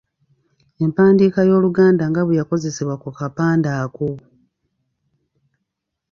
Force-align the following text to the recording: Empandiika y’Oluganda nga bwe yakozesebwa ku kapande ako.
Empandiika 0.83 1.39
y’Oluganda 1.49 2.03
nga 2.09 2.21
bwe 2.23 2.37
yakozesebwa 2.39 2.95
ku 3.03 3.09
kapande 3.19 3.69
ako. 3.83 4.09